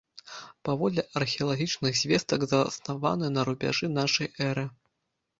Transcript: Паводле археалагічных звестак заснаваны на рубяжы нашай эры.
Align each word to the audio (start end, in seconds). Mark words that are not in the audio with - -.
Паводле 0.67 1.01
археалагічных 1.19 1.99
звестак 1.99 2.45
заснаваны 2.53 3.29
на 3.35 3.41
рубяжы 3.51 3.85
нашай 3.99 4.27
эры. 4.47 4.65